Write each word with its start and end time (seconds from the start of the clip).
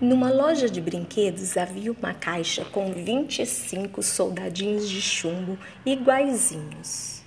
Numa 0.00 0.30
loja 0.30 0.66
de 0.66 0.80
brinquedos 0.80 1.58
havia 1.58 1.92
uma 1.92 2.14
caixa 2.14 2.64
com 2.64 2.90
25 2.90 4.02
soldadinhos 4.02 4.88
de 4.88 4.98
chumbo 4.98 5.58
iguaizinhos, 5.84 7.20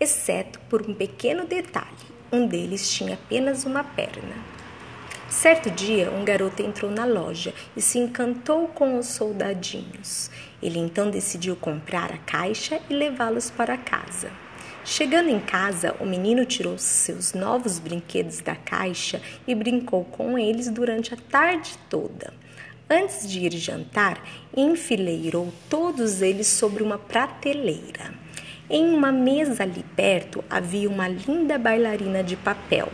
exceto 0.00 0.58
por 0.70 0.80
um 0.80 0.94
pequeno 0.94 1.46
detalhe: 1.46 2.06
um 2.32 2.46
deles 2.46 2.90
tinha 2.90 3.16
apenas 3.16 3.66
uma 3.66 3.84
perna. 3.84 4.34
Certo 5.28 5.70
dia, 5.70 6.10
um 6.10 6.24
garoto 6.24 6.62
entrou 6.62 6.90
na 6.90 7.04
loja 7.04 7.52
e 7.76 7.82
se 7.82 7.98
encantou 7.98 8.68
com 8.68 8.98
os 8.98 9.08
soldadinhos. 9.08 10.30
Ele 10.62 10.78
então 10.78 11.10
decidiu 11.10 11.54
comprar 11.54 12.10
a 12.12 12.18
caixa 12.18 12.80
e 12.88 12.94
levá-los 12.94 13.50
para 13.50 13.76
casa. 13.76 14.30
Chegando 14.84 15.28
em 15.28 15.38
casa, 15.38 15.94
o 16.00 16.04
menino 16.04 16.44
tirou 16.44 16.76
seus 16.76 17.34
novos 17.34 17.78
brinquedos 17.78 18.40
da 18.40 18.56
caixa 18.56 19.22
e 19.46 19.54
brincou 19.54 20.04
com 20.04 20.36
eles 20.36 20.68
durante 20.68 21.14
a 21.14 21.16
tarde 21.16 21.78
toda. 21.88 22.34
Antes 22.90 23.30
de 23.30 23.38
ir 23.38 23.52
jantar, 23.52 24.20
enfileirou 24.56 25.54
todos 25.70 26.20
eles 26.20 26.48
sobre 26.48 26.82
uma 26.82 26.98
prateleira. 26.98 28.12
Em 28.68 28.92
uma 28.92 29.12
mesa 29.12 29.62
ali 29.62 29.84
perto 29.94 30.44
havia 30.50 30.88
uma 30.88 31.06
linda 31.06 31.58
bailarina 31.58 32.24
de 32.24 32.34
papel. 32.34 32.88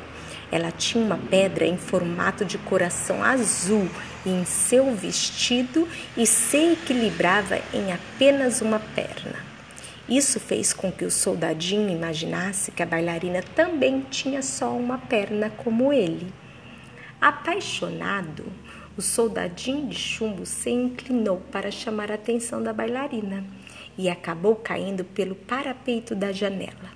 Ela 0.52 0.70
tinha 0.70 1.02
uma 1.02 1.18
pedra 1.18 1.64
em 1.64 1.78
formato 1.78 2.44
de 2.44 2.58
coração 2.58 3.24
azul 3.24 3.88
em 4.26 4.44
seu 4.44 4.94
vestido 4.94 5.88
e 6.16 6.26
se 6.26 6.72
equilibrava 6.72 7.58
em 7.72 7.92
apenas 7.92 8.60
uma 8.60 8.78
perna. 8.78 9.47
Isso 10.08 10.40
fez 10.40 10.72
com 10.72 10.90
que 10.90 11.04
o 11.04 11.10
soldadinho 11.10 11.90
imaginasse 11.90 12.72
que 12.72 12.82
a 12.82 12.86
bailarina 12.86 13.42
também 13.54 14.00
tinha 14.10 14.40
só 14.40 14.74
uma 14.74 14.96
perna 14.96 15.50
como 15.50 15.92
ele. 15.92 16.32
Apaixonado, 17.20 18.44
o 18.96 19.02
soldadinho 19.02 19.86
de 19.86 19.96
chumbo 19.96 20.46
se 20.46 20.70
inclinou 20.70 21.42
para 21.52 21.70
chamar 21.70 22.10
a 22.10 22.14
atenção 22.14 22.62
da 22.62 22.72
bailarina 22.72 23.44
e 23.98 24.08
acabou 24.08 24.56
caindo 24.56 25.04
pelo 25.04 25.34
parapeito 25.34 26.14
da 26.14 26.32
janela. 26.32 26.90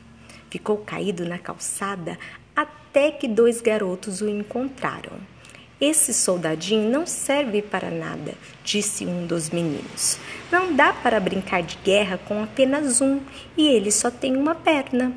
Ficou 0.48 0.78
caído 0.78 1.26
na 1.26 1.38
calçada 1.38 2.18
até 2.56 3.10
que 3.10 3.28
dois 3.28 3.60
garotos 3.60 4.22
o 4.22 4.28
encontraram. 4.28 5.18
Esse 5.84 6.14
soldadinho 6.14 6.88
não 6.88 7.04
serve 7.04 7.60
para 7.60 7.90
nada, 7.90 8.34
disse 8.62 9.04
um 9.04 9.26
dos 9.26 9.50
meninos. 9.50 10.16
Não 10.48 10.72
dá 10.76 10.92
para 10.92 11.18
brincar 11.18 11.60
de 11.60 11.76
guerra 11.78 12.18
com 12.18 12.40
apenas 12.40 13.00
um 13.00 13.18
e 13.56 13.66
ele 13.66 13.90
só 13.90 14.08
tem 14.08 14.36
uma 14.36 14.54
perna. 14.54 15.12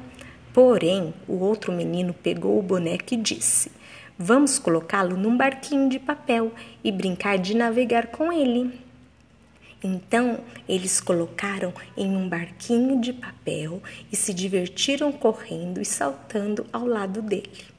Porém, 0.51 1.13
o 1.27 1.35
outro 1.35 1.71
menino 1.71 2.15
pegou 2.15 2.57
o 2.57 2.63
boneco 2.63 3.13
e 3.13 3.17
disse: 3.17 3.71
Vamos 4.17 4.57
colocá-lo 4.57 5.15
num 5.15 5.37
barquinho 5.37 5.87
de 5.87 5.99
papel 5.99 6.51
e 6.83 6.91
brincar 6.91 7.37
de 7.37 7.55
navegar 7.55 8.07
com 8.07 8.33
ele. 8.33 8.73
Então 9.83 10.39
eles 10.67 10.99
colocaram 10.99 11.71
em 11.95 12.17
um 12.17 12.27
barquinho 12.27 12.99
de 12.99 13.13
papel 13.13 13.83
e 14.11 14.15
se 14.15 14.33
divertiram 14.33 15.11
correndo 15.11 15.79
e 15.79 15.85
saltando 15.85 16.65
ao 16.73 16.87
lado 16.87 17.21
dele. 17.21 17.74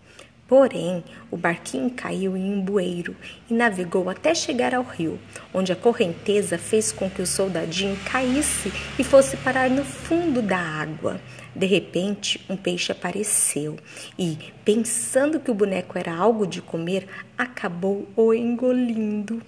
Porém, 0.48 1.02
o 1.28 1.36
barquinho 1.36 1.91
caiu 1.91 2.36
em 2.36 2.52
um 2.52 2.61
bueiro 2.61 3.16
e 3.50 3.55
navegou 3.55 4.08
até 4.08 4.33
chegar 4.33 4.75
ao 4.75 4.84
rio, 4.84 5.19
onde 5.53 5.72
a 5.72 5.77
correnteza 5.77 6.56
fez 6.56 6.92
com 6.92 7.11
que 7.11 7.20
o 7.20 7.27
soldadinho 7.27 7.98
caísse 8.05 8.72
e 8.97 9.03
fosse 9.03 9.36
parar 9.38 9.69
no 9.69 9.84
fundo 9.84 10.41
da 10.41 10.58
água. 10.58 11.20
De 11.55 11.66
repente, 11.66 12.41
um 12.48 12.56
peixe 12.56 12.92
apareceu 12.92 13.77
e, 14.16 14.38
pensando 14.64 15.41
que 15.41 15.50
o 15.50 15.55
boneco 15.55 15.98
era 15.98 16.14
algo 16.14 16.47
de 16.47 16.62
comer, 16.62 17.08
acabou 17.36 18.06
o 18.14 18.33
engolindo. 18.33 19.42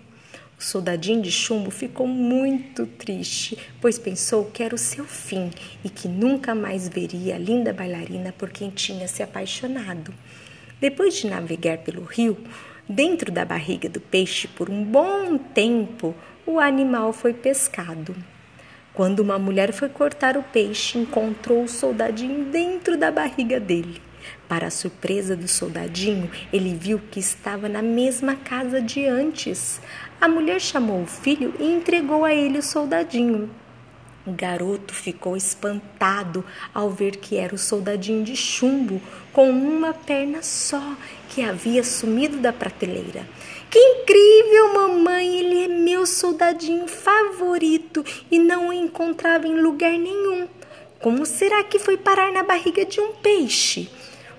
O 0.58 0.62
soldadinho 0.62 1.22
de 1.22 1.30
chumbo 1.30 1.70
ficou 1.70 2.08
muito 2.08 2.84
triste, 2.84 3.56
pois 3.80 4.00
pensou 4.00 4.46
que 4.46 4.64
era 4.64 4.74
o 4.74 4.78
seu 4.78 5.04
fim 5.04 5.52
e 5.84 5.88
que 5.88 6.08
nunca 6.08 6.56
mais 6.56 6.88
veria 6.88 7.36
a 7.36 7.38
linda 7.38 7.72
bailarina 7.72 8.34
por 8.36 8.50
quem 8.50 8.68
tinha 8.68 9.06
se 9.06 9.22
apaixonado. 9.22 10.12
Depois 10.80 11.14
de 11.14 11.26
navegar 11.26 11.78
pelo 11.78 12.04
rio, 12.04 12.38
dentro 12.88 13.32
da 13.32 13.44
barriga 13.44 13.88
do 13.88 14.00
peixe 14.00 14.46
por 14.46 14.70
um 14.70 14.84
bom 14.84 15.36
tempo, 15.36 16.14
o 16.46 16.60
animal 16.60 17.12
foi 17.12 17.32
pescado. 17.32 18.14
Quando 18.94 19.20
uma 19.20 19.38
mulher 19.38 19.72
foi 19.72 19.88
cortar 19.88 20.36
o 20.36 20.42
peixe, 20.42 20.98
encontrou 20.98 21.64
o 21.64 21.68
soldadinho 21.68 22.44
dentro 22.46 22.96
da 22.96 23.10
barriga 23.10 23.58
dele. 23.58 24.00
Para 24.48 24.68
a 24.68 24.70
surpresa 24.70 25.36
do 25.36 25.48
soldadinho, 25.48 26.30
ele 26.52 26.74
viu 26.74 27.00
que 27.10 27.20
estava 27.20 27.68
na 27.68 27.82
mesma 27.82 28.34
casa 28.36 28.80
de 28.80 29.04
antes. 29.04 29.80
A 30.20 30.28
mulher 30.28 30.60
chamou 30.60 31.02
o 31.02 31.06
filho 31.06 31.54
e 31.58 31.64
entregou 31.64 32.24
a 32.24 32.32
ele 32.32 32.58
o 32.58 32.62
soldadinho. 32.62 33.50
O 34.28 34.32
garoto 34.32 34.92
ficou 34.92 35.38
espantado 35.38 36.44
ao 36.74 36.90
ver 36.90 37.16
que 37.16 37.38
era 37.38 37.54
o 37.54 37.58
soldadinho 37.58 38.22
de 38.22 38.36
chumbo 38.36 39.00
com 39.32 39.48
uma 39.48 39.94
perna 39.94 40.42
só 40.42 40.82
que 41.30 41.40
havia 41.40 41.82
sumido 41.82 42.36
da 42.36 42.52
prateleira. 42.52 43.26
Que 43.70 43.78
incrível, 43.78 44.74
mamãe! 44.74 45.38
Ele 45.38 45.64
é 45.64 45.68
meu 45.68 46.04
soldadinho 46.04 46.86
favorito 46.86 48.04
e 48.30 48.38
não 48.38 48.68
o 48.68 48.72
encontrava 48.72 49.48
em 49.48 49.62
lugar 49.62 49.92
nenhum. 49.92 50.46
Como 51.00 51.24
será 51.24 51.64
que 51.64 51.78
foi 51.78 51.96
parar 51.96 52.30
na 52.30 52.42
barriga 52.42 52.84
de 52.84 53.00
um 53.00 53.12
peixe? 53.12 53.88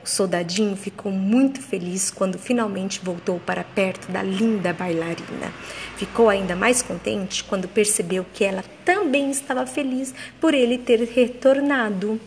Soldadinho 0.09 0.75
ficou 0.75 1.11
muito 1.11 1.61
feliz 1.61 2.09
quando 2.09 2.39
finalmente 2.39 2.99
voltou 3.03 3.39
para 3.39 3.63
perto 3.63 4.11
da 4.11 4.23
linda 4.23 4.73
bailarina. 4.73 5.53
Ficou 5.97 6.29
ainda 6.29 6.55
mais 6.55 6.81
contente 6.81 7.43
quando 7.43 7.67
percebeu 7.67 8.25
que 8.33 8.43
ela 8.43 8.63
também 8.83 9.29
estava 9.29 9.67
feliz 9.67 10.13
por 10.41 10.55
ele 10.55 10.79
ter 10.79 10.99
retornado. 11.01 12.19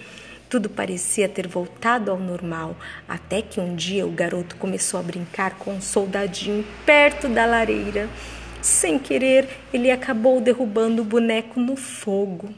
Tudo 0.49 0.71
parecia 0.71 1.29
ter 1.29 1.49
voltado 1.49 2.11
ao 2.11 2.19
normal, 2.19 2.77
até 3.09 3.43
que 3.43 3.59
um 3.59 3.75
dia 3.75 4.07
o 4.07 4.13
garoto 4.13 4.55
começou 4.57 5.01
a 5.01 5.03
brincar 5.03 5.59
com 5.59 5.73
um 5.73 5.81
soldadinho 5.81 6.65
perto 6.87 7.29
da 7.29 7.47
lareira. 7.47 8.09
Sem 8.61 8.97
querer, 8.97 9.49
ele 9.73 9.91
acabou 9.91 10.41
derrubando 10.41 11.03
o 11.03 11.05
boneco 11.05 11.59
no 11.59 11.75
fogo. 11.75 12.55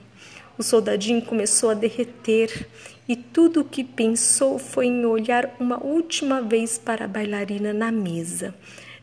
O 0.58 0.62
soldadinho 0.62 1.22
começou 1.22 1.70
a 1.70 1.74
derreter 1.74 2.68
e 3.08 3.14
tudo 3.14 3.60
o 3.60 3.64
que 3.64 3.84
pensou 3.84 4.58
foi 4.58 4.86
em 4.86 5.04
olhar 5.04 5.54
uma 5.60 5.82
última 5.84 6.40
vez 6.40 6.78
para 6.78 7.04
a 7.04 7.08
bailarina 7.08 7.72
na 7.72 7.92
mesa. 7.92 8.54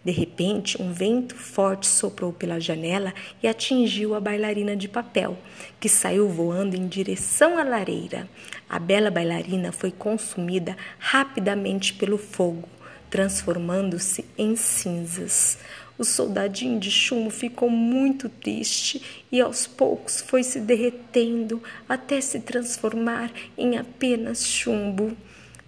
De 0.03 0.11
repente, 0.11 0.81
um 0.81 0.91
vento 0.91 1.35
forte 1.35 1.85
soprou 1.85 2.33
pela 2.33 2.59
janela 2.59 3.13
e 3.43 3.47
atingiu 3.47 4.15
a 4.15 4.19
bailarina 4.19 4.75
de 4.75 4.87
papel, 4.87 5.37
que 5.79 5.87
saiu 5.87 6.27
voando 6.27 6.75
em 6.75 6.87
direção 6.87 7.55
à 7.55 7.63
lareira. 7.63 8.27
A 8.67 8.79
bela 8.79 9.11
bailarina 9.11 9.71
foi 9.71 9.91
consumida 9.91 10.75
rapidamente 10.97 11.93
pelo 11.93 12.17
fogo, 12.17 12.67
transformando-se 13.11 14.25
em 14.37 14.55
cinzas. 14.55 15.59
O 15.99 16.03
soldadinho 16.03 16.79
de 16.79 16.89
chumbo 16.89 17.29
ficou 17.29 17.69
muito 17.69 18.27
triste 18.27 19.23
e 19.31 19.39
aos 19.39 19.67
poucos 19.67 20.21
foi 20.21 20.41
se 20.41 20.59
derretendo 20.59 21.61
até 21.87 22.19
se 22.19 22.39
transformar 22.39 23.31
em 23.55 23.77
apenas 23.77 24.43
chumbo. 24.43 25.15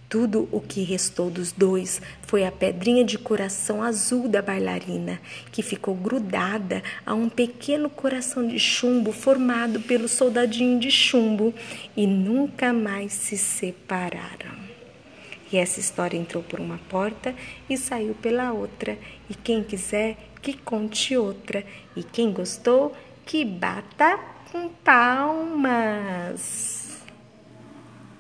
Tudo 0.09 0.47
o 0.51 0.61
que 0.61 0.83
restou 0.83 1.29
dos 1.29 1.51
dois 1.51 2.01
foi 2.27 2.45
a 2.45 2.51
pedrinha 2.51 3.03
de 3.03 3.17
coração 3.17 3.83
azul 3.83 4.27
da 4.27 4.41
bailarina, 4.41 5.19
que 5.51 5.61
ficou 5.61 5.95
grudada 5.95 6.81
a 7.05 7.13
um 7.13 7.27
pequeno 7.27 7.89
coração 7.89 8.47
de 8.47 8.59
chumbo 8.59 9.11
formado 9.11 9.81
pelo 9.81 10.07
soldadinho 10.07 10.79
de 10.79 10.91
chumbo 10.91 11.53
e 11.97 12.07
nunca 12.07 12.71
mais 12.71 13.11
se 13.11 13.37
separaram. 13.37 14.63
E 15.53 15.57
essa 15.57 15.79
história 15.79 16.17
entrou 16.17 16.41
por 16.41 16.59
uma 16.59 16.79
porta 16.89 17.35
e 17.69 17.77
saiu 17.77 18.15
pela 18.15 18.51
outra. 18.51 18.97
E 19.29 19.35
quem 19.35 19.63
quiser, 19.63 20.17
que 20.41 20.53
conte 20.53 21.15
outra. 21.15 21.63
E 21.95 22.01
quem 22.01 22.33
gostou, 22.33 22.91
que 23.23 23.45
bata 23.45 24.19
com 24.51 24.69
palmas. 24.83 26.82